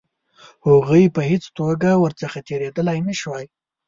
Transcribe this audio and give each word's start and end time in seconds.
هغوی 0.69 1.05
په 1.15 1.21
هېڅ 1.29 1.43
توګه 1.59 1.89
ورڅخه 2.03 2.39
تېرېدلای 2.47 2.99
نه 3.07 3.13
شوای. 3.21 3.45